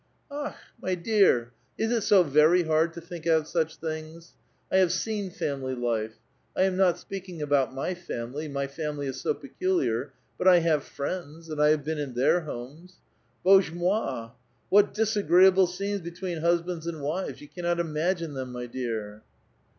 [0.31, 0.55] ^*Akh!
[0.81, 4.33] my dear, is it so ver3' hard to think out such things?
[4.71, 6.15] I have seen family life,—
[6.57, 10.83] I am not speaking about my family; my family is so peculiar,— but I have
[10.83, 12.95] friends, and I have been in their homes.
[13.45, 14.31] Bozhe mOi!
[14.69, 19.21] what disagreeable scenes between husbands and wives; you cannot imagine them, my dear